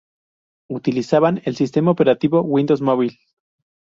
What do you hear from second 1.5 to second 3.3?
sistema operativo Windows Mobile.